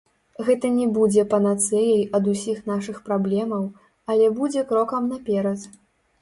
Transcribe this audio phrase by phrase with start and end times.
[0.45, 3.69] Гэта не будзе панацэяй ад усіх нашых праблемаў,
[4.15, 5.69] але будзе крокам наперад.